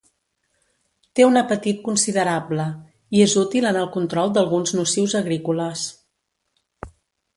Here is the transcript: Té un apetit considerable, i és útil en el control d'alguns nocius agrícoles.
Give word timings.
Té 1.17 1.25
un 1.25 1.35
apetit 1.41 1.83
considerable, 1.89 2.65
i 3.19 3.23
és 3.27 3.37
útil 3.43 3.69
en 3.73 3.79
el 3.85 3.93
control 3.99 4.33
d'alguns 4.39 4.75
nocius 4.81 5.15
agrícoles. 5.21 5.85